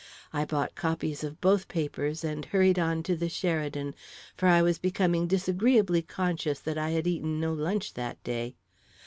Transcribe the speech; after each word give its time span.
I 0.33 0.45
bought 0.45 0.73
copies 0.73 1.23
of 1.23 1.39
both 1.41 1.67
papers, 1.67 2.23
and 2.23 2.43
hurried 2.45 2.79
on 2.79 3.03
to 3.03 3.15
the 3.15 3.29
Sheridan, 3.29 3.93
for 4.35 4.47
I 4.47 4.59
was 4.63 4.79
becoming 4.79 5.27
disagreeably 5.27 6.01
conscious 6.01 6.59
that 6.61 6.75
I 6.79 6.89
had 6.89 7.05
eaten 7.05 7.39
no 7.39 7.53
lunch 7.53 7.93
that 7.93 8.23
day. 8.23 8.55